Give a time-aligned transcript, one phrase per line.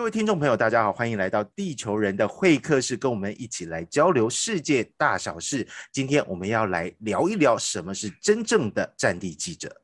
[0.00, 5.68] 各位听众朋友，大家好，欢迎来到地球人的会客室，跟我们一起来交流世界大小事。
[5.92, 9.79] 今天我们要来聊一聊什么是真正的战地记者。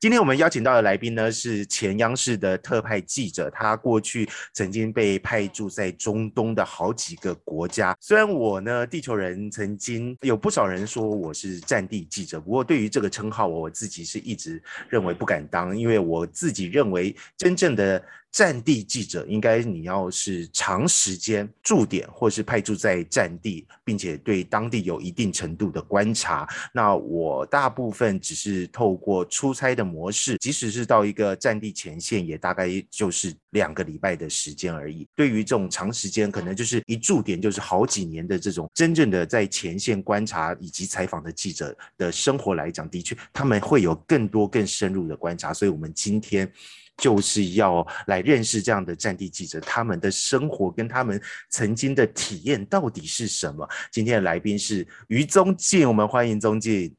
[0.00, 7.96] 今天我们邀请到的来宾呢，是前央视的特派记者，他过去曾经被派驻在中东的好几个国家。
[7.98, 18.00] 虽然我呢，地球人曾经有不少人说我是战地记者，不过对于这个称号，我自己是一直认为不敢当，因为我自己认为真正的。
[18.30, 26.46] 战地记者应该你要是长时间驻点，或是派驻在战地，并且对当地有一定程度的观察。
[26.72, 35.08] 那我大部分只是透过出差的模式，即使是到一个战地前线，也大概就是两个礼拜的时间而已。
[35.16, 45.52] 对于这种长时间，可能就是一驻点就是好几年的这种真正的在前线观察以及采访的记者的生活来讲，的确他们会有更多更深入的观察。
[45.52, 46.50] 所以，我们今天。
[46.98, 51.18] 就是要来认识这样的战地记者，他们的生活跟他们
[51.48, 53.66] 曾经的体验到底是什么？
[53.90, 56.94] 今天的来宾是于宗进，我们欢迎宗进。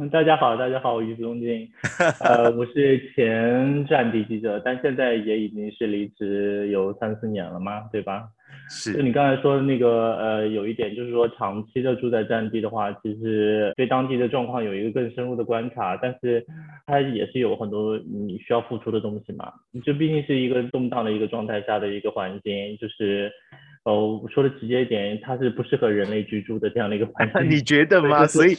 [0.00, 1.68] 嗯，大家好，大家好，我于宗进。
[2.20, 8.28] 呃，我是前战地记者，但现在也已经是离职有三四年了嘛，对吧？
[8.70, 16.44] 是，就你刚才说的那个，呃，有一点就是说，长期的住在战地的话，其实对当地的状况有一个更深入的观察，但是
[16.86, 19.52] 它也是有很多你需要付出的东西嘛。
[19.84, 23.30] 这毕竟是一个动荡的一个状态下的一个环境，就是，
[23.84, 27.44] 呃，说的直接一点，它是不适合人类居住的这样的一个环境。
[27.48, 28.26] 你觉得吗？
[28.26, 28.54] 所以，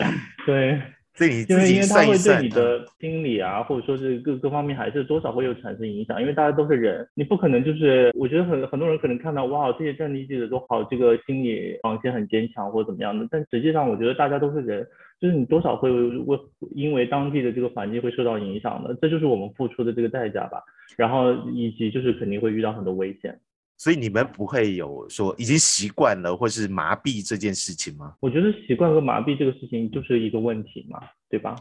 [0.45, 0.79] 对。
[1.27, 6.21] 因为因为它会对你的心理啊，或者说是各各方面还是多少会有产生影响。
[6.21, 13.27] 因为大家都是人，你不可能就是，我觉得很很多人可能看到哇，这些战地记者都好，这个心理防线很坚强或者怎么样的。
[13.29, 14.85] 但实际上，我觉得大家都是人，
[15.19, 16.39] 就是你多少会为
[16.75, 20.61] 因为当地的这个环境会受到影响的，这就是我们付出的这个代价吧。
[20.97, 23.37] 然后以及就是肯定会遇到很多危险。
[23.79, 28.13] 所以你们不会有说已经习惯了或是麻痹这件事情吗？
[28.19, 31.55] 我觉得习惯和麻痹这个事情就是一个问题嘛，对吧？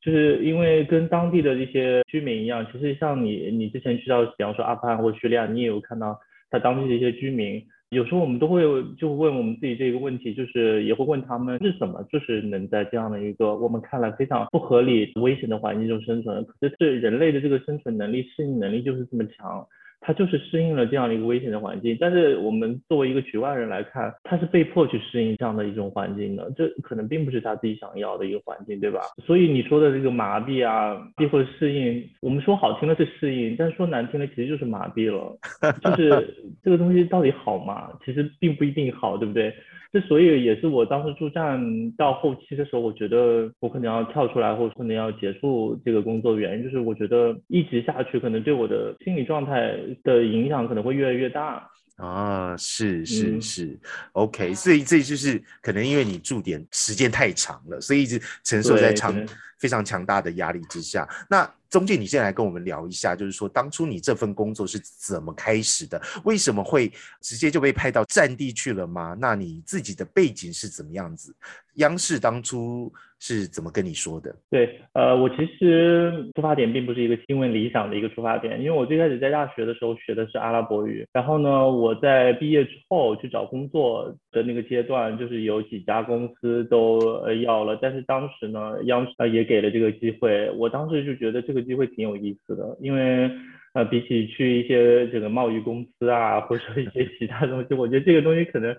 [0.00, 6.16] 就是因为跟当地的一些居民一样，其实像你，你之前去到，比方说阿富汗或叙利亚，你也有看到
[6.48, 8.62] 他当地的一些居民，有时候我们都会
[8.96, 19.66] 就问我们自己这个问题，就是也会问他们是什么，就是能在这样的一个我们看来非常不合理、危险的环境中生存，可是对人类的这个生存能力、适应能力就是这么强。
[20.06, 29.00] 他就是适应了这样的一个危险的环境，但是我们作为一个局外人来看，他是被迫去适应这样的一种环境的，这可能并不是他自己想要的一个环境，对吧？
[29.24, 30.96] 所以你说的这个麻痹啊，
[31.30, 35.36] 或者适应，我们说好听的是适应，但说难听的其实就是麻痹了，
[35.82, 36.34] 就是
[36.64, 37.90] 这个东西到底好吗？
[38.04, 39.54] 其实并不一定好，对不对？
[39.92, 41.60] 这所以也是我当时驻站
[41.92, 51.68] 到后期的时候，我觉得我可能要跳出来，或者可能要结束这个工作的原因，就是我觉得一直下去可能对我的心理状态的影响可能会越来越大。
[51.96, 53.78] 啊，是是是
[54.12, 59.14] ，OK，所以这就是可能因为你驻点时间太长了，所以一直承受在长
[59.58, 61.08] 非常强大的压力之下。
[61.28, 66.00] 那中介，你现在来跟我们聊一下，就是说当初你这份工作是怎么开始的？
[66.24, 69.16] 为什么会直接就被派到战地去了吗？
[69.18, 71.34] 那你自己的背景是怎么样子？
[71.78, 74.32] 央视当初是怎么跟你说的？
[74.48, 91.64] 对，呃，我其实出发点并不是一个新闻理想的一个出发点，因为我最开始在大学的时候学的是阿拉伯语，然后呢，我在毕业之后去找工作的那个阶段，就是有几家公司都呃要了，但是当时呢，央视呃也给了这个机会，我当时就觉得这个。
[91.64, 93.30] 机会挺有意思的，因为
[93.72, 98.76] 呃，比起去一些这个贸易公司啊，或者说一些其他东西，我觉得这个东西可能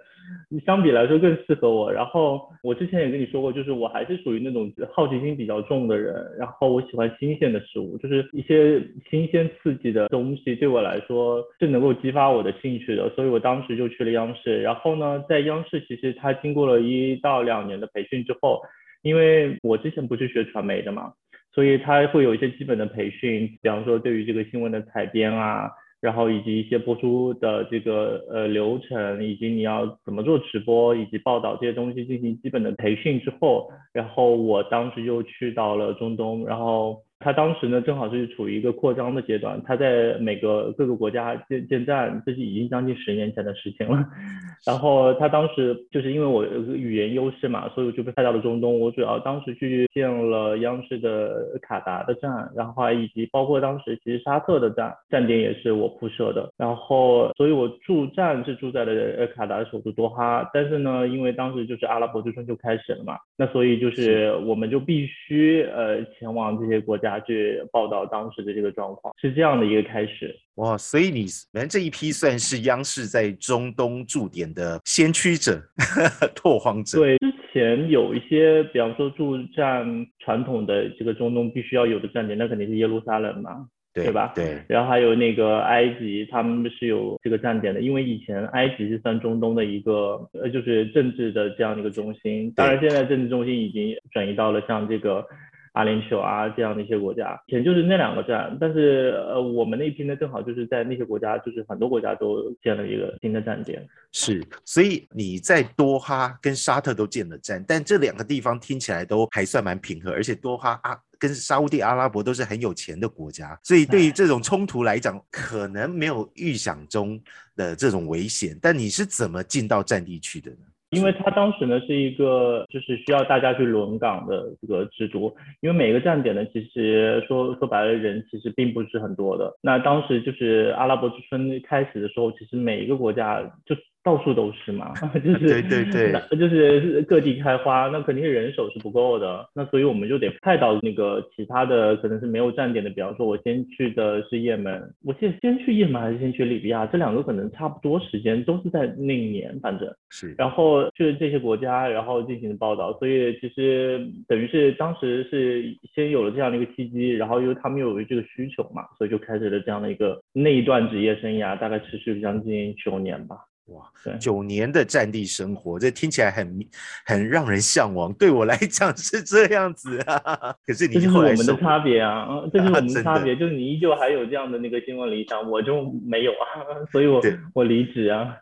[0.63, 1.91] 相比来说更适合我。
[1.91, 13.09] 然后我之前也跟你说过，就是我还是属于那种好奇心比较重的人，然后我喜欢新鲜的事物，就是一些新鲜刺激的东西对我来说是能够激发我的兴趣的。
[13.15, 14.61] 所以我当时就去了央视。
[14.61, 18.61] 然后呢，在央视其实它经过了一到两年的培训之后，
[19.05, 21.13] 因为我之前不是学传媒的嘛。
[21.53, 25.71] 所以他会有一些基本的培训，比方说对于这个新闻的采编啊，
[26.01, 44.05] 然后以及一些播出的这个呃流程，以及你要怎么做直播以及报道这些东西进行基本的培训之后，然后我当时就去到了中东，然后它当时呢正好是处于一个扩张的阶段，他在每个各个国家建建站，这是已经将近十年前的事情了。
[44.63, 48.79] 然后他当时就是因为我有个语言优势嘛，所以我就被派到了中东。
[48.79, 56.47] 我主要当时去建了央视的卡达的站，然后还以及包括当时其实沙特的站站点也是我铺设的。
[56.57, 70.35] 然后所以我驻站是住在了呃卡达的首都多哈，但是呢，因为当时就是阿拉伯之春就开始了嘛，那所以就是我们就必须呃前往这些国家去报道当时的这个状况，是这样的一个开始。
[70.55, 75.61] 哇，所以你们这一批算是央视在中东驻点的先驱者、
[76.33, 76.97] 拓荒者。
[76.97, 79.85] 对，之前有一些，比方说驻站
[80.19, 84.31] 传统的这个中东必须要有的站点，那肯定是耶路撒冷嘛，对吧？
[84.33, 84.61] 对。
[84.69, 92.49] 然后还有那个埃及，他们是有这个站点的，因为以前埃及是算中东的一个呃，就是政治的这样的一个中心。
[92.55, 95.25] 当然，现在政治中心已经转移到了像这个。
[95.75, 103.85] 阿联酋啊，这样的一些国家，以前就是那两个站，但是呃，我们那批呢，正好就是在那些国家，就是很多国家都建了一个新的站点。
[104.13, 117.21] 是，所以你在多哈跟沙特都建了站，但这两个地方听起来都还算蛮平和，而且多哈啊跟沙地阿拉伯都是很有钱的国家，所以对于这种冲突来讲，可能没有预想中
[117.57, 118.57] 的这种危险。
[118.61, 120.57] 但你是怎么进到战地去的呢？
[120.95, 129.53] 因为它当时呢是一个就是需要大家去轮岗的这个制度，因为每个站点呢其实说说白了人其实并不是很多的。
[129.61, 133.75] 那当时就是阿拉伯之春开始的时候，其实每一个国家就。
[134.05, 134.93] 到处都是嘛，
[135.25, 163.35] 就是对对对，就是各地开花，那肯定是人手是不够的，那所以我们就得派到那个其他的可能是没有站点的，比方说我先去的是也门，我记得先去也门还是先去利比亚，这两个可能差不多时间都是在那一年，反正是，然后去这些国家，然后进行报道，所以其实等于是当时是先有了这样的一个契机，然后因为他们有这个需求嘛，所以就开始了这样的一个那一段职业生涯，大概持续了将近九年吧。
[163.67, 163.83] 哇，
[164.19, 166.59] 九年的战地生活，这听起来很
[167.03, 168.13] 很让人向往。
[168.13, 177.19] 对我来讲是这样子啊， 可是你后来我们的差别啊，这是我们的 差别，就是你依旧还有这样的那个新闻理想，我就没有啊，所以我
[177.55, 178.37] 我离职啊。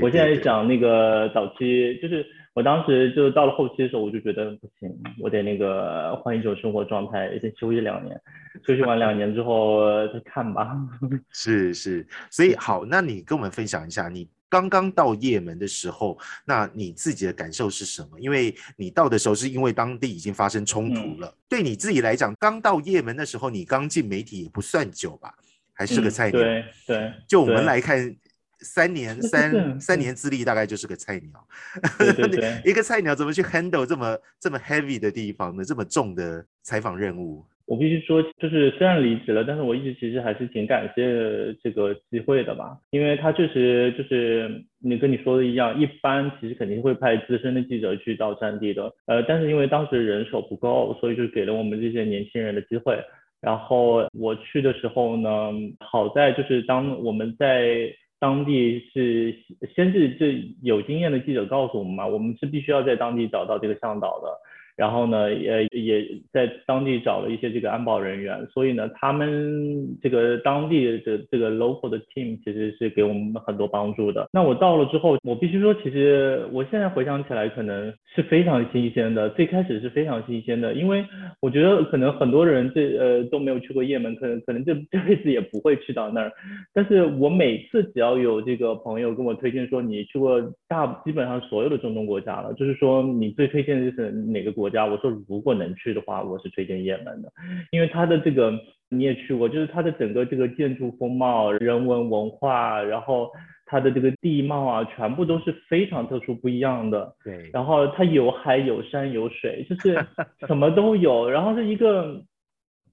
[0.00, 2.24] 我现在讲那个早期，就是
[2.54, 8.18] 我当时就到了后期的时候，我就觉得不行，我得那个换一种生活状态，先休息两年，
[8.66, 10.76] 休息完两年之后再看吧。
[11.30, 14.28] 是是，所以好，那你跟我们分享一下你。
[14.52, 18.20] 刚刚到也门的时候，那你自己的感受是什么？
[18.20, 21.34] 因为你到的时候是因为当地已经发生冲突了。
[21.48, 25.34] 对你自己来讲，刚到也门的时候，你刚进媒体也不算久吧，
[25.72, 26.38] 还是个菜鸟。
[26.38, 27.14] 对对。
[27.26, 28.14] 就我们来看，
[28.60, 31.48] 三年三三年资历，大概就是个菜鸟。
[32.62, 35.64] 一个菜鸟怎么去 handle 这么这么 heavy 的地方呢？
[35.64, 37.42] 这么重的采访任务？
[37.72, 52.94] 我必须说，就是虽然离职了，但是我一直其实还是挺感谢这个机会的吧，因为他确实就是你跟你说的一样，一般其实肯定会派资深的记者去到战地的，呃，但是因为当时人手不够，所以就给了我们这些年轻人的机会。
[53.40, 57.90] 然后我去的时候呢，好在就是当我们在
[58.20, 59.34] 当地是
[59.74, 64.28] 先是这有经验的记者告诉我们嘛，我们是必须要在当地找到这个向导的。
[64.82, 74.26] 然后呢，也也在当地找了一些这个安保人员，所以呢，他们这个当地的这个 local 的 team 其实是给我们很多帮助的。
[74.32, 79.30] 那我到了之后，我必须说，其实我现在回想起来，可能是非常新鲜的。
[79.30, 81.04] 最开始是非常新鲜的，因为
[81.40, 86.32] 我觉得可能很多人这呃都没有去过也门，可能可能这这辈子也不会去到那儿。
[86.74, 94.71] 但是我每次只要有这个朋友跟我推荐说你去过大基本上所有的中东国家了，就是说你最推荐的就是哪个国？
[94.72, 97.30] 国家，我说如果能去的话，我是推荐也门的，
[97.70, 98.52] 因为它的这个
[98.88, 103.30] 你也去过，就是它的整个这个建筑风貌、人文文化，然后
[103.66, 107.14] 它的这个地貌啊，全部都是非常特殊不一样的。
[107.22, 109.94] 对，然后它有海有山有水，就是
[110.48, 111.28] 什么都有。
[111.28, 112.22] 然后是一个，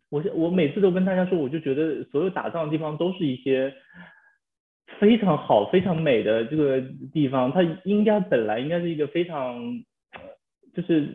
[0.10, 3.74] 我我每次都跟大家说，我就觉得所有打仗的地方都是一些
[5.00, 6.82] 非常好、非常美的这个
[7.12, 9.60] 地方，它应该本来应该是一个非常
[10.74, 11.10] 就是。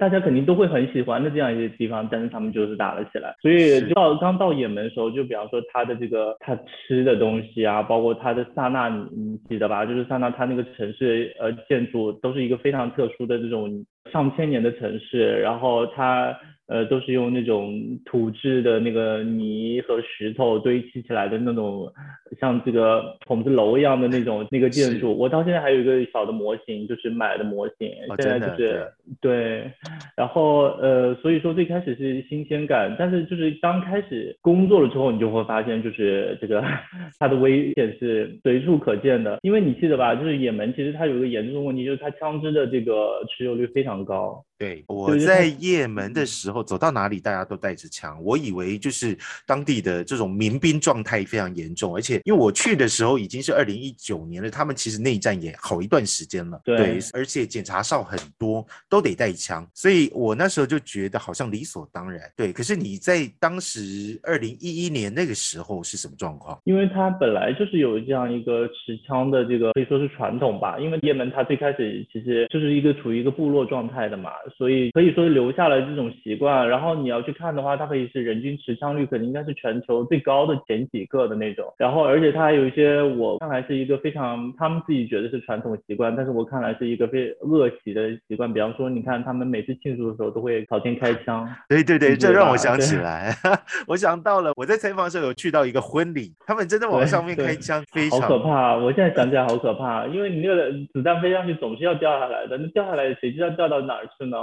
[0.00, 3.34] 大家肯定都会很喜欢的这样一些地方，但是他们就是打了起来。
[3.42, 9.84] 所以到刚到也门的时候，就比方说他的这个他吃的东西啊，包括他的萨那，你记得吧？
[9.84, 16.34] 就是萨那，他那个城市呃建筑都是一个非常特殊的这种上千年的城市，然后它。
[16.70, 21.92] 呃，都是用那种土质的那个泥和石头堆砌起来的那种，
[22.40, 25.12] 像这个筒子楼一样的那种那个建筑。
[25.12, 28.86] 我到现在还有一个小的模型，就是买的模型，现在就是
[29.20, 29.68] 对，
[30.16, 36.62] 然后呃，所以说最开始是新鲜感，但是就是刚开始工作了之后，你就会发现就是这个
[37.18, 39.40] 它的危险是随处可见的。
[39.42, 44.40] 因为你记得吧，就是也门其实它有一个严重的问题，就是它枪支的这个持有率非常高。
[44.56, 56.60] 对，我在也门的时候走到哪里大家都带着枪，我以为就是当地的这种民兵状态非常严重，而且因为我去的时候已经是二零一九年了，他们其实内战也好一段时间了。
[56.64, 62.20] 对，而且检查哨很多都得带枪，所以我那时候就觉得好像理所当然。
[62.36, 66.58] 对，可是你在当时二零一一年那个时候是什么状况？
[66.64, 74.30] 因为他本来就是有这样一个持枪的这个可以说是传统吧，因为也门它最开始其实就是一个处于一个部落状态的嘛。
[74.56, 81.72] 所以可以说留下了这种习惯，然后你要去看的话，它可以是人均持枪率可能应该是全球最高的前几个的那种。
[81.76, 88.52] 然后而且它还有一些我看来是一个非常他们自己觉得是传统习惯，但是我看来是一个非恶习的习惯。
[88.52, 91.48] 比方说，你看他们每次庆祝的时候都会朝天开枪。
[91.68, 93.34] 对对对，这让我想起 来，
[93.86, 98.76] 我想到了我在采访的时候有去到一个婚礼，他们真的往上面开枪，非常好可怕。
[98.76, 104.36] 我现在想起来好可怕，因为你那个子弹飞上去总是要掉下来的，那掉下来谁知道掉到哪儿去呢？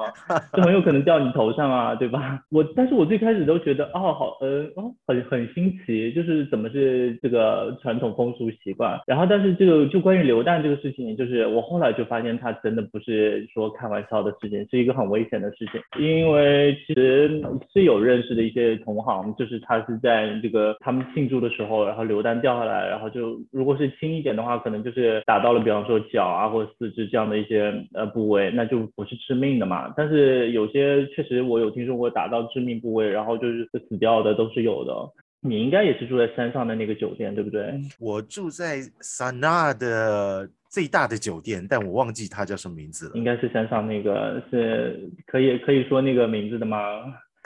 [0.53, 2.39] 就很有可能掉你头上啊，对吧？
[2.51, 8.99] 我，但是我最开始都觉得，哦，好，呃，哦，很很新奇，就是怎么是这个传统风俗习惯。
[9.07, 15.81] 然后，但是这个就关于流弹这个事情，就是我后来就发现它真的不是说开玩笑的事情，是一个很危险的事情。
[15.99, 17.41] 因为其实
[17.73, 29.93] 是有认识的一些同行，就是他是在这个他们庆祝的时候，然后流弹掉下来，然后就如果是轻一点的话，可能就是打到了，比方说脚啊或者四肢这样的一些呃部位，那就不是致命的嘛。
[29.95, 34.91] 但是有些确实我有听说过打到致命部位，然后就是死掉的都是有的。
[35.39, 37.79] 你应该也是住在山上的那个酒店，对不对？
[37.99, 43.11] 我住在萨那的最大的酒店，但我忘记它叫什么名字了。
[43.15, 46.79] 应该是山上那个，是可以可以说那个名字的吗？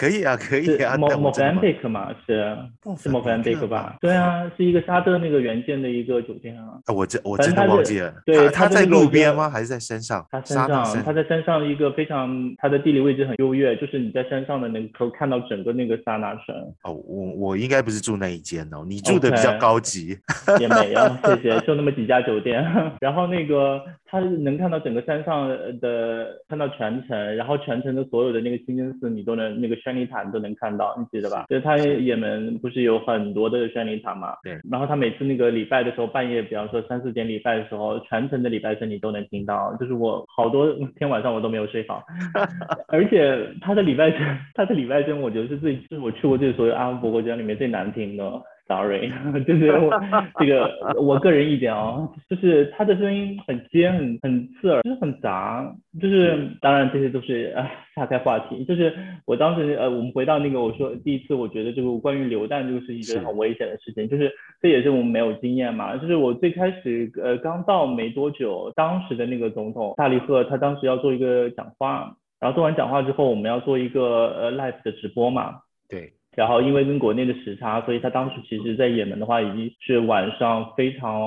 [0.02, 0.98] 可以啊，可以啊。
[0.98, 2.58] 莫莫凡贝克嘛，是
[2.98, 3.96] 是莫凡贝克吧？
[4.02, 6.82] 对啊，是一个沙特那个原件的一个酒店啊。
[6.86, 8.12] 啊我真我真的忘记了。
[8.26, 9.48] 对，他在路边吗？
[9.48, 10.26] 还是在山上？
[10.32, 16.56] 他山上，他在山上一个非常，他的地理位置很优越，就是你在山上的能够看到整个那个萨那城。
[16.82, 20.18] 哦，我我应该不是住那一间哦，你住的比较高级。
[20.60, 22.66] 也没有，谢谢，就那么几家酒店。
[23.00, 23.80] 然后那个
[24.12, 25.48] 他能看到整个山上
[25.80, 31.46] 的，看到全城，然后全城的所有的那个清真寺，你都能那个宣礼塔都能看到，你记得吧？
[31.48, 34.36] 就是他也门不是有很多的宣礼塔嘛？
[34.44, 34.60] 对。
[34.70, 39.74] 然后他每次那个礼拜的时候，半夜，比方说三四点礼拜的时候，全程的礼拜声你都能听到。
[39.80, 42.04] 就是我好多天晚上我都没有睡好，
[42.90, 44.20] 而且他的礼拜声，
[44.54, 48.24] 他的礼拜声，我觉得是最，是我去过这所有阿拉伯国家里面最难听的。
[48.72, 49.12] Sorry，
[49.46, 49.92] 就是我
[50.40, 55.76] 这个我个人意见哦，就是他的声音很尖、很很刺耳，就是很杂。
[56.00, 58.64] 就是当然这些都是啊岔开话题。
[58.64, 58.94] 就是
[59.26, 64.08] 我当时呃，我们回到那个我说第一次，我觉得这个关于流弹这个是一个很危险的事情。
[64.08, 65.98] 就是这也是我们没有经验嘛。
[65.98, 75.56] 就是我最开始呃刚到没多久，当时的那个总统萨利赫他当时要做一个讲话，然后做完讲话之后，我们要做一个呃 live 的直播嘛。
[75.90, 76.14] 对。
[76.36, 81.22] 然后因为跟国内的时差，所以他当时其实，在也门的话已经是晚上非常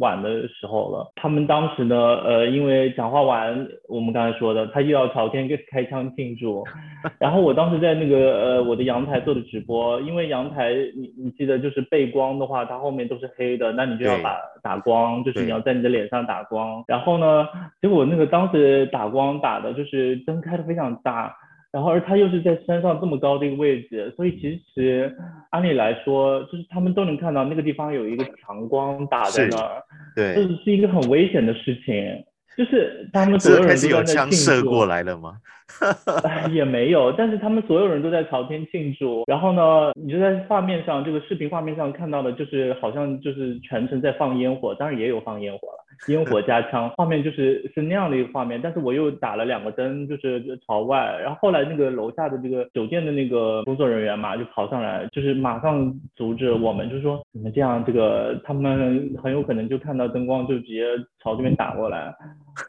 [0.00, 1.12] 晚的时候了。
[1.14, 6.64] 他们当时呢，呃，因为讲话完，我们刚才说的，他又要朝天开枪庆祝。
[7.20, 16.82] 然后我当时在那个呃我的阳台做的直播，因为阳台你你记得就是背光的话，它后面都是黑的，那你就要把打光，就是你要在你的脸上打光。
[16.88, 17.46] 然后呢，
[17.80, 21.32] 结果那个当时打光打的就是灯开的非常大。
[21.72, 25.10] 然后，而他又是在山上这么高的一个位置，所以其实
[25.50, 29.82] 按理来说，就是他们都能看到那个地方有一个强光打在那儿，
[30.14, 32.22] 对，这是一个很危险的事情。
[32.54, 35.38] 就是他们所有人都在枪射过来了吗？
[36.52, 39.24] 也没有，但是他们所有人都在朝天庆祝。
[39.26, 45.78] 然后呢，你就在画面上，这个视频画面上看到的，就是好像就是全程在放烟火，当然也有放烟火了。
[46.08, 60.84] 烟火加枪， 画面就是是那样的一个画面，但是我又打了两个灯，就是朝外，然后后来那个楼下的这个酒店的那个工作人员嘛，就跑上来，就是马上阻止我们，就是说你们这样，这个他们很有可能就看到灯光就直接
[61.22, 62.12] 朝这边打过来，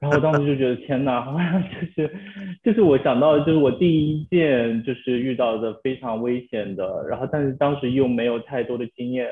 [0.01, 2.09] 然后我当时就觉得天哪，好像就是
[2.63, 9.27] 就是我想到就是我第一件就是遇到的非常危险的，然后但是当时又没有太多的经验。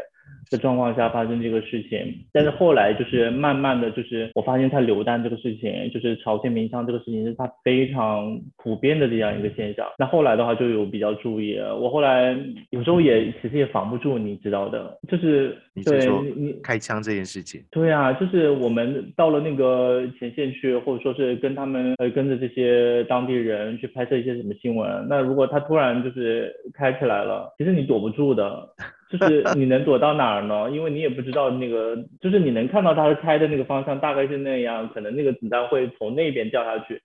[0.52, 2.14] 的状况下发生这个事情。
[2.32, 9.88] 但是后来就是慢慢的就是我发现他流弹这个事情，就是朝鲜鸣枪这个事情是他非常普遍的这样一个现象。
[9.98, 12.38] 那后来的话就有比较注意，我后来
[12.70, 17.64] 有时候也其实也防不住，你知道的，就是对你你开枪这件事情。
[17.72, 25.08] 对啊，就是我们到了那个前线去，或者说是跟他们呃跟着这些当地人去拍摄一些什么新闻。
[25.10, 28.68] 那如果他突然就是开起来了，其实你躲不住的，
[29.12, 30.72] 就是你能躲到哪儿呢？
[30.72, 37.02] 因为你也不知道那个，就是你能看到他开的那个方向大概是那样，可能那个子弹会从那边掉下去，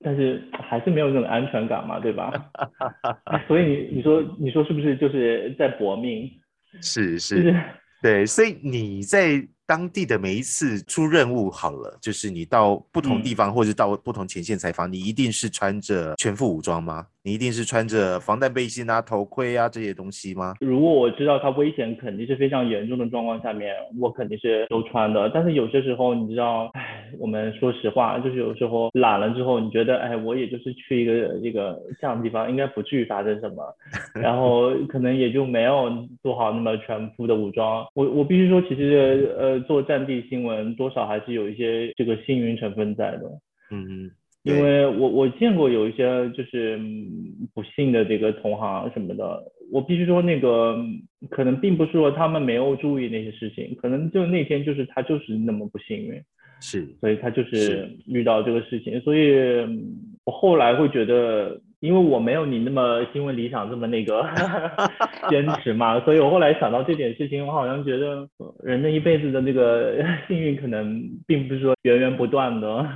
[0.00, 2.32] 但是还是没有那种安全感嘛，对吧？
[3.48, 6.30] 所以你你说你说是不是就是在搏命？
[6.80, 7.54] 是是，
[8.02, 9.46] 对，所以你在。
[9.66, 17.06] 当地的每一次出任务好了，就是你到不同地方或者到不同前线采访，你一定是穿着全副武装吗？
[17.22, 20.54] 你一定是穿着防弹背心啊、头盔啊这些东西吗？
[20.60, 25.28] 如果我知道它危险肯定是非常严重的状况下面，我肯定是都穿的。
[25.34, 33.74] 但是有些时候你知道，哎，我们说实话，就是有时候懒了之后，你觉得，哎，我也就是去一个这个这样的地方，应该不至于发生什么，
[34.14, 35.90] 然后可能也就没有
[36.22, 37.84] 做好那么全副的武装。
[37.94, 43.22] 我我必须说，其实呃做战地新闻多少还是有一些这个幸运成分在的。
[43.70, 44.10] 嗯。
[44.42, 46.78] 因为我我见过有一些就是
[47.52, 50.78] 不幸的这个同行什么的，我必须说那个
[51.30, 56.22] 可能并不是说他们没有注意那些事情，可能就那天就是他就是那么不幸运，
[56.60, 59.34] 是，所以他就是遇到这个事情，所以
[60.24, 64.24] 我后来会觉得，因为我没有你那么新闻理想这么那个
[65.28, 68.26] 坚持嘛，所以我后来想到这点事情，我好像觉得
[68.62, 72.86] 人的一辈子的那个 幸运可能并不是说源源不断的。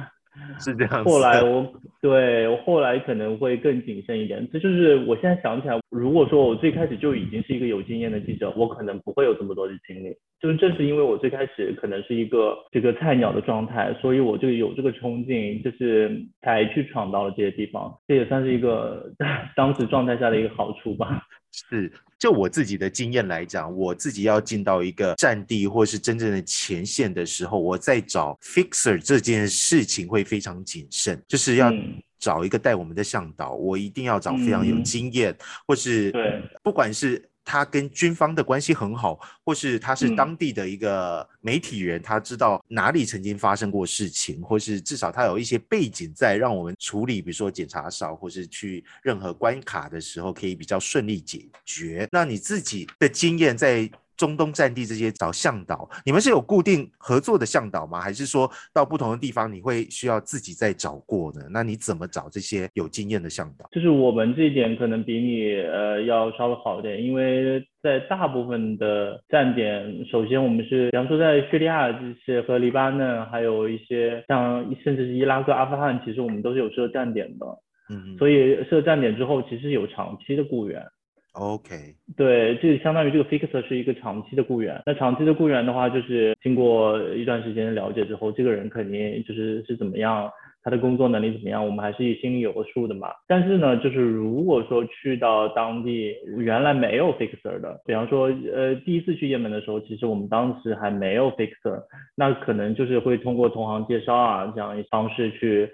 [0.61, 1.05] 是这样。
[1.05, 1.67] 后来我
[2.01, 4.47] 对我后来可能会更谨慎一点。
[4.53, 10.15] 这就是我现在想起来，如果说我最开始就已经是一个有经验的记者，我可能不会有这么多的经历。
[10.41, 17.95] 就是正是因为我最开始可能是一个这个菜鸟的状态，所以我就有这个冲劲，就是才去闯到了这些地方。
[18.09, 19.13] 这也算是一个
[19.55, 21.23] 当时状态下的一个好处吧。
[21.53, 31.73] 是，就我自己的经验来讲，我自己要进到一个战地或是真正的前线的时候，我在找 fixer 这件事情会非常谨慎，就是要
[32.19, 37.30] 找一个带我们的向导，我一定要找非常有经验，或是对，不管是。
[37.45, 52.09] 他跟军方的关系很好，或是他是当地的一个媒体人，他知道哪里曾经发生过事情，或是至少他有一些背景在，让我们处理，比如说检查哨或是去任何关卡的时候，可以比较顺利解决。
[52.13, 53.91] 那你自己的经验在？
[54.21, 57.99] 中东战地这些找向导，你们是有固定合作的向导吗？
[57.99, 61.41] 还是说到不同的地方你会需要自己再找过呢？
[61.51, 63.67] 那你怎么找这些有经验的向导？
[63.73, 77.47] 就是我们这一点可能比你呃要稍微好一点，因为在大部分的站点，首先我们是，比方说在叙利亚这些和黎巴嫩，还有一些像甚至是伊拉克、阿富汗，其实我们都是有设站点的。
[77.89, 80.85] 嗯，所以设站点之后，其实有长期的雇员。
[81.33, 84.83] OK，对，这相当于这个 fixer 是一个长期的雇员。
[84.85, 90.29] 那长期的雇员的话，就是经过一段时间了解之后，这个人肯定就是是怎么样，
[90.65, 93.11] 他的工作能力怎么样，我们还是心里有个数的嘛。
[93.29, 101.81] 但是呢，就是如果说去到当地原来没有 fixer 的，比方说呃第一次去也门的时候，其实我们当时还没有 fixer，
[102.17, 105.71] 那可能就是会通过同行介绍啊这样一方式去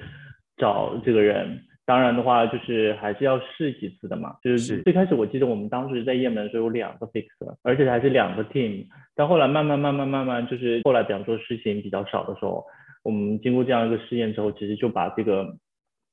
[0.59, 1.59] 找这个人。
[1.87, 4.37] 当然的话，就是还是要试几次的嘛。
[4.43, 8.85] 就是最开始我记得我们当时在也门的时候有两个 fixer，而且还是两个 team。
[9.15, 12.65] 但后来慢慢慢慢慢慢，就是后来比方说事情比较少的时候，
[13.05, 15.57] 我们经过这样一个试验之后，其实就把这个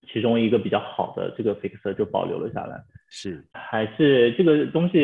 [0.08, 2.80] 其中一个比较好的这个 fixer 就保留了下来。
[3.15, 4.97] 是，还是这个东西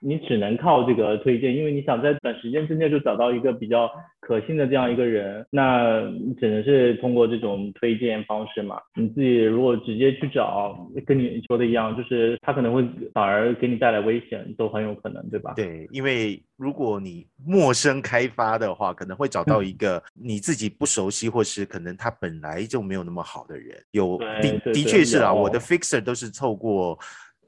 [0.00, 3.88] 你只能靠这个推荐，因为你想在短时间之内就找到一个比较
[4.18, 6.02] 可信的这样一个人，那
[6.40, 8.80] 只能是通过这种推荐方式嘛。
[8.96, 15.52] 你自己如果直接去找，跟你说的一样，就是他可能会反而给你带来危险，都很有可能，对吧？
[15.54, 23.80] 对，因为如果你陌生开发的话，可能会找到一个你自己不熟悉，或是可能他本来就没有那么好的人。
[23.92, 26.98] 有的的确是啊，我的 fixer 都是透过。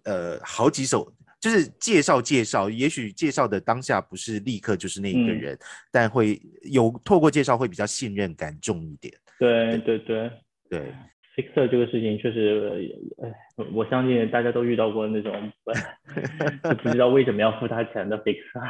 [0.07, 5.57] 呃，好几首就是介绍介绍，也许介绍的当下不是立刻就是那一个人，
[5.93, 9.13] 但会有透过介绍会比较信任感重一点。
[9.39, 9.79] 对。
[9.79, 10.31] 对对。
[10.69, 10.93] 对，
[11.37, 12.91] fixer 这个事情确实，
[13.23, 13.31] 哎，
[13.73, 15.53] 我相信大家都遇到过那种，
[16.65, 18.63] 就不知道为什么要付他钱的 fixer。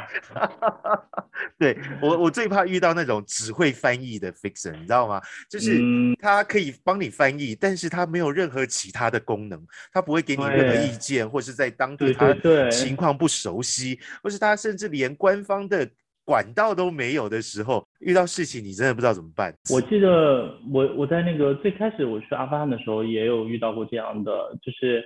[1.57, 5.21] 对我，我最怕遇到那种只会翻译的 fixer，你知道吗？
[5.49, 5.81] 就是
[6.19, 9.59] 他可以帮你翻译，但是他没有任何其他的功能，
[9.93, 12.33] 他不会给你任何意见，或是在当地他
[12.69, 15.89] 情况不熟悉，或是他甚至连官方的。
[16.27, 19.55] 管道都没有的时候，遇到事情你真的不知道怎么办。
[19.71, 25.01] 我记得我我在那个最开始我去阿富汗的时候，也有遇到过这样的，就是。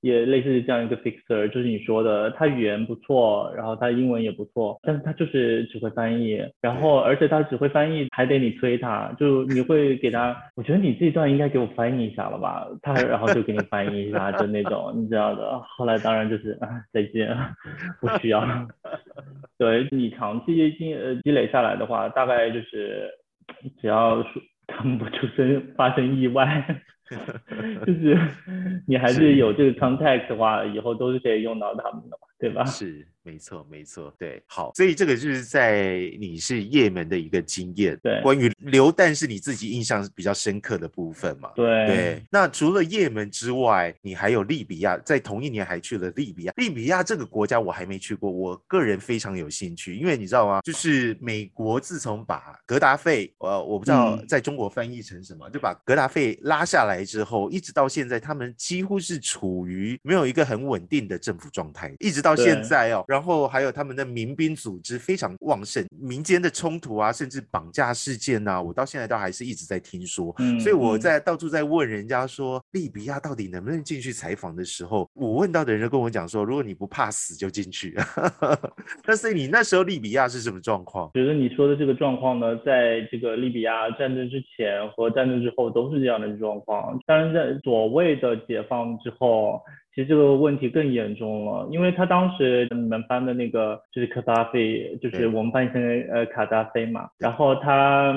[0.00, 15.60] 也类似这样一个 fixer，就是你说的，他语言不错，然后他英文也不错，但是他就是只会翻译，然后而且他只会翻译，还得你催他，就你会给他，我觉得你这段应该给我翻译一下了吧，他然后就给你翻译一下，就那种你知道的。
[15.76, 17.36] 后来当然就是啊再见，
[18.00, 18.44] 不需要。
[19.58, 23.10] 对你长期积呃积累下来的话，大概就是
[23.80, 26.64] 只要说 他们不出生发生意外。
[27.86, 28.18] 就是
[28.86, 32.64] 你还是有这个 context 的话，以后都是可以用到他们的嘛，对吧？
[32.66, 33.06] 是。
[33.26, 42.22] 没错，没错，对，好，所以这个就是在你是也门的一个经验，对，关于流弹是你自己印象比较深刻的部分嘛，对，对。
[42.30, 46.52] 那除了也门之外，你还有利比亚，在同一年还去了利比亚。
[46.54, 50.60] 利比亚这个国家我还没去过，我个人非常有兴趣，因为你知道吗？
[50.62, 63.04] 就是美国自从把格达费，呃，我不知道在中国翻译成什么，就把格达费拉下来之后，一直到现在，他们几乎是处于没有一个很稳定的政府状态，一直到现在哦。
[63.06, 70.34] 然后还有他们的民兵组织非常旺盛，民间的冲突啊，甚至绑架事件呐，我到现在都还是一直在听说。
[70.38, 77.94] 嗯，所以我在到处在问人家说，利比亚到底能不能进去采访的时候，我问到的人就跟我讲说，如果你不怕死就进去。
[79.06, 81.10] 但是你那时候利比亚是什么状况？
[81.14, 86.98] 觉得你说的这个状况呢，在这个利比亚战争之前和战争之后都是这样的状况。
[87.06, 89.60] 当然，在所谓的解放之后。
[89.96, 98.12] 其实这个问题更严重了，因为他当时你们班的那个就是卡扎菲，就是我们班现在呃卡扎菲嘛，然后他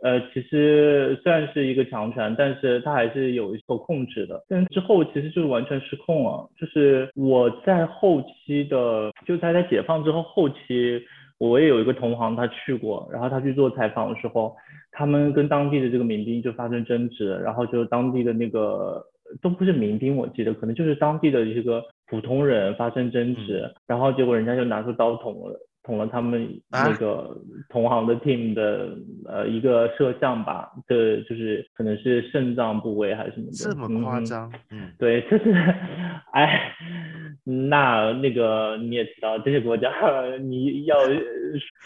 [0.00, 4.40] 呃其实虽然是一个强权，但是他还是有所控制的。
[4.48, 6.48] 但之后其实就是完全失控了。
[6.56, 11.02] 就是我在后期的，就他在解放之后后期，
[11.38, 14.54] 我也有一个同行他去过，然后他去做采访的时候，
[14.92, 19.04] 他们跟当地的这个民兵就发生争执，然后就当地的那个。
[19.40, 25.58] 都不是民兵，我记得可能就是当地的一个普通人发生争执，然后结果人家就拿出刀捅了。
[25.84, 27.36] 捅了他们那个
[27.68, 34.50] 同行的 team 的呃一个摄像吧，这就是可能是肾脏部位还是什么的，这么夸张？
[34.70, 35.52] 嗯，对，就是，
[36.32, 36.72] 哎，
[37.44, 39.90] 那那个你也知道，这些国家
[40.40, 40.96] 你要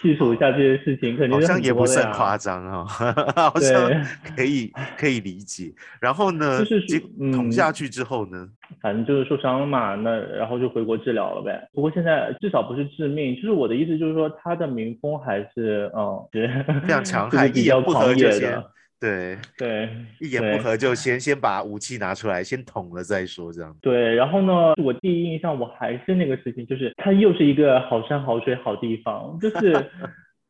[0.01, 2.85] 细数一下这些事情，肯定好像也不算夸张啊，
[3.35, 3.91] 好像
[4.37, 5.73] 可以可以理解。
[6.01, 7.01] 然后呢，就是
[7.33, 8.49] 捅下去之后呢？
[8.83, 11.69] 反正就是受伤了嘛，那然后就回国治疗了呗。
[11.73, 16.24] 不过现在至少不是致命，就是我的意思就是说他的民风还是嗯，
[16.87, 18.62] 非常强悍，一言不合就先
[19.01, 19.88] 对对，
[20.20, 23.74] 一言不合就先先把武器拿出来，先捅了再说这样。
[23.81, 29.72] 对，然后呢，我第一印象我还是那个事情，就是它又是一个好山好水好地方，就是。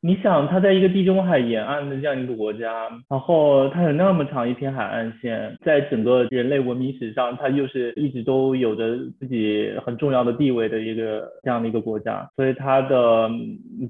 [0.01, 13.29] 你想，它在一个地中海沿岸的这样一个国家，然后它有那么长一片海岸线，在整个人类文明史上，它又是一直都有着自己很重要的地位的一个这样的一个国家，所以它的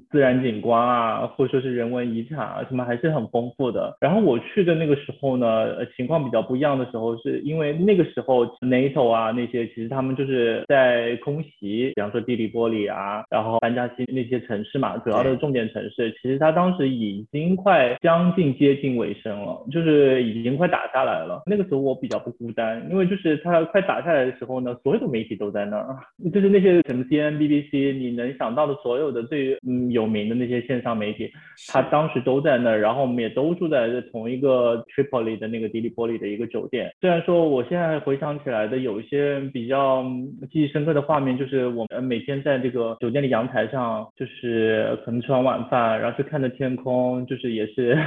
[0.09, 3.95] 自然景观啊，或者说是人文遗产啊，什么还是很丰富的。
[4.01, 15.98] 然后我去的那个时候呢，情况比较不一样的时候，是因为那个时候 NATO 啊那些，其实他们就是在空袭，比方说地利波里啊，然后班加西那些城市嘛，主要的重点城市。
[15.99, 21.41] 对，其实他当时已经快将近接近尾声了，就是已经快打下来了。
[21.45, 25.97] 那个时候我比较不孤单，因为就是他快打下来的时候呢，所有的媒体都在那儿，
[26.33, 31.29] 就是那些什么 CNN、BBC，你能想到的所有的最嗯有名的那些线上媒体，
[31.67, 32.79] 他当时都在那儿。
[32.79, 36.89] 然后我们也都住在同一个 Tripoli 的那个迪利波里的一个酒店。
[37.01, 40.05] 虽然说我现在回想起来的有一些比较
[40.49, 45.88] 记忆深刻的画面，就是我们每天在这个酒店的阳台上，就是可能吃完晚饭。
[45.97, 47.97] 然后就看着天空，就是也是，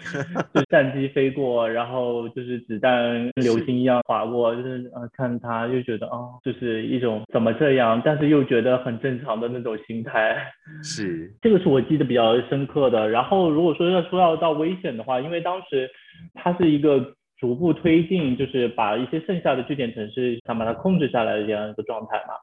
[0.54, 10.36] 就战机飞过，然后就是子弹流星一样划过，就是啊看他就觉得啊，就是一种怎么这样，但是又觉得很正常的那种心态。
[10.82, 13.08] 是，这个是我记得比较深刻的。
[13.08, 15.88] 然后如果说要说要到危险的话，因为当时
[16.34, 22.34] 它是一个逐步推进，就是把一些剩下的据点城市想把它控制下来的这样一个状态嘛。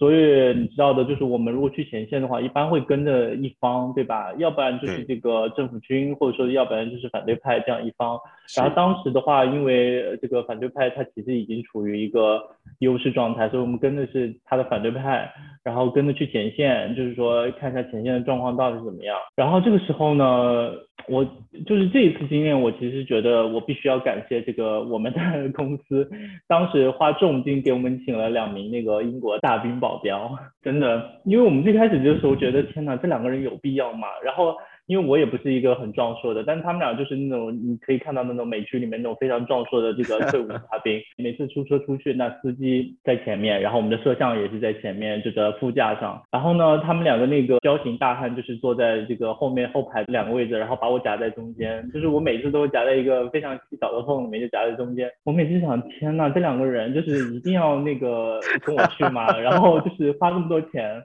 [0.00, 0.16] 所以
[0.58, 4.32] 你知道的，就是我们如果去前线的话，一般会跟着一方，对吧？
[4.38, 8.18] 要不然就是这个政府军，或者说要不然就是反对派这样一方。
[8.56, 12.42] 然后当时的话，因为这个反对派他其实已经处于一个
[12.80, 15.30] 优势状态，所以我们跟的是他的反对派，
[15.64, 19.16] 然后跟着去前线，就是说看一下前线的状况到底怎么样。
[19.36, 20.70] 然后这个时候呢，
[21.08, 21.24] 我
[21.66, 25.20] 就是这一次经验，我其实觉得我必须要感谢这个我们的
[25.54, 26.10] 公司，
[26.48, 30.30] 当时花重金给我们请了两名那个英国大兵保镖，
[30.62, 34.08] 真的，因为我们最开始的时候觉得天哪，这两个人有必要吗？
[34.24, 34.54] 然后。
[34.90, 41.00] 因为我也不是一个很壮硕的，但是他们俩就是那种你可以看到那种美剧里面那种非常壮硕的这个 退伍大兵。
[41.16, 46.20] 每次出车出去，那司机在前面，然后我们的摄像也是在前面，就在副驾上。
[46.32, 51.88] 然后呢，他们两个那个彪形大汉就是坐在这个后面后排两个位置，然后把我夹在中间。
[51.94, 55.08] 就是我每次都夹在一个非常小的缝里面，就夹在中间。
[55.24, 59.38] 我每次想，天呐，这两个人就是一定要那个跟我去嘛？
[59.38, 61.00] 然后就是花这么多钱。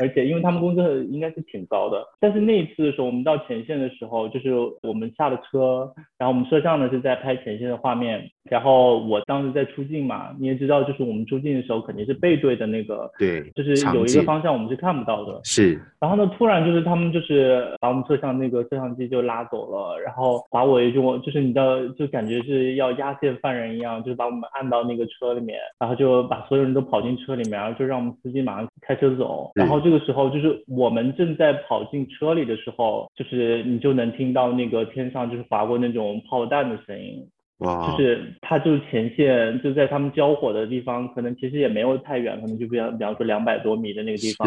[0.00, 15.80] 而且因为他们工资应该是挺高的，但是那一次的时候，我们到前线的时候，就是我们下了车，然后我们摄像呢是在拍前线的画面，然后我当时在出镜嘛，你也知道，就是我们出镜的时候肯定是背对的那个，对，就是有一个方向我们是看不到的，是。
[16.00, 29.76] 然后呢，突然就是他们就是把我们摄像那个摄像机就拉走了，然后把我就就是你知道，就感觉是要押解犯人一样，就是把我们按到那个车里面，然后就把所有人都跑进车里面，然后就让我们司机马上开车走，然后。
[29.86, 37.26] 这个时候就是我们正在跑进车里的时候，就是你就能听到那个天上就是划过那种炮弹的声音，
[37.58, 37.90] 哇！
[37.90, 44.46] 就是它就是前线就在他们交火的地方，可能其实也没有太远，可能就比方比方说两百多米的那个地方，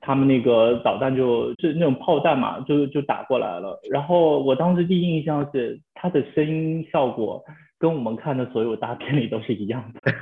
[0.00, 3.78] 他们那个导弹就就那种炮弹嘛，就就打过来了。
[3.90, 7.44] 然后我当时第一印象是它的声音效果。
[7.82, 10.12] 跟我们看的所有大片里都是一样的。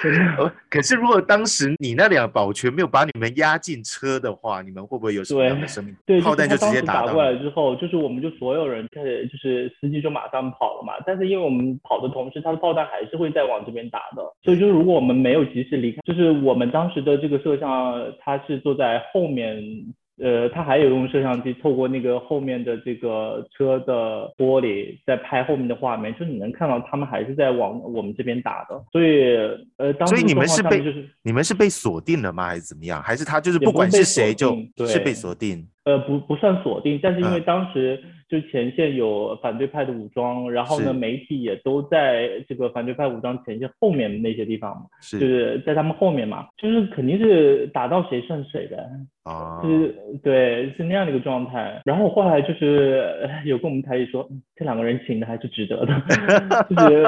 [0.68, 5.94] 可是如果当时你那辆保全没有把你们压进车的话，你们会不会有什么样的生命？
[6.04, 9.00] 对，炮弹就直接打过来之后，就是我们就所有人，就
[9.38, 10.94] 是司机就马上跑了嘛。
[11.06, 14.22] 但是因为我们跑的同时，他的炮弹还是会再往这边打的。
[14.42, 19.62] 所以就是如果我们没有及时离开，就是我们当时的这个摄像，他是坐在后面。
[20.22, 28.84] 呃，他还有用摄像机透过那个后面的这个车的玻璃在拍后面的画面，就你能看到他们还是在往我们这边打的。
[28.92, 29.34] 所以，
[29.78, 33.02] 呃，当所以你们是被就是你们是被锁定了吗，还是怎么样？
[33.02, 34.56] 还是他就是不管是谁就
[34.86, 35.66] 是被锁定？
[35.84, 38.02] 呃，不不算锁定，但是因为当时。
[38.30, 44.82] 就前线有反对派的武装，然后呢，媒体也都在这个反对派武装前线后面那些地方嘛，
[45.18, 45.60] 就是。
[45.66, 48.88] 在他们后面嘛，就是肯定是打到谁算谁的
[49.24, 51.82] 啊，就是对，是那样的一个状态。
[51.84, 56.00] 然后后来就是有跟我们台里说，这两个人请的还是值得的，
[56.70, 57.04] 就是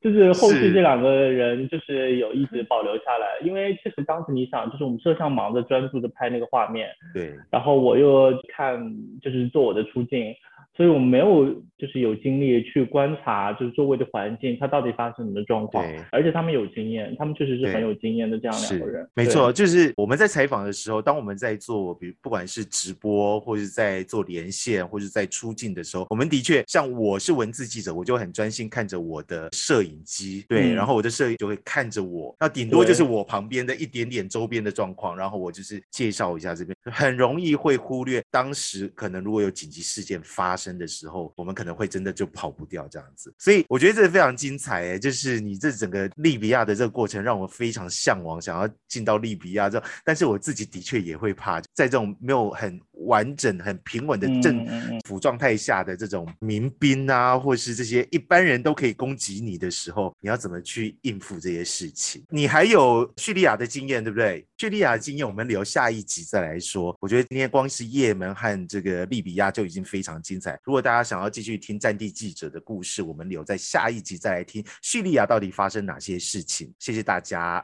[0.00, 8.76] 就是后续这两个人就是有一直保留下来，因为确实当时你想，就是我们摄像忙着专注的拍那个画面，对，然后我又看
[9.22, 10.02] 就是做我的出。
[10.04, 10.34] 境，
[10.76, 11.46] 所以我们没有
[11.78, 15.84] 就是有精力去观察，就是周围的环境，它到底发生什么状况。
[16.10, 19.08] 而且他们有经验，他们确实是很有经验的这样两个人。
[19.14, 39.84] 没错，就是我们在采访的时候，当我们在做，比如不管是直播，或者在做连线，或者在出镜的时候，我们的确像我是文字记者，我就很专心看着我的摄影机，对，然后我的摄影就会看着我，那顶多就是我旁边的一点点周边的状况，然后我就是介绍一下这边，很容易会忽略当时可能如果有紧急。
[39.84, 52.80] 事件发生生的时候，我们可能会真的就跑不掉这样子，所以我觉得这非常精彩哎，就是你这整个利比亚的这个过程让我非常向往，想要进到利比亚这，但是我自己的确也会怕，在这种没有很。
[53.06, 54.66] 完整、很平稳的政
[55.06, 62.24] 府状态下的这种民兵啊，或是这些一般人都可以攻击你的时候，你要怎么去应付这些事情？
[62.30, 64.46] 你还有叙利亚的经验，对不对？
[64.56, 66.96] 叙利亚的经验我们留下一集再来说。
[67.00, 70.58] 我觉得今天光是也门和这个利比亚就已经非常精彩。
[70.62, 76.72] 如果大家想要继续听战地记者的故事，我们留在下一集再来听叙利亚到底发生哪些事情。
[76.78, 77.62] 谢谢大家。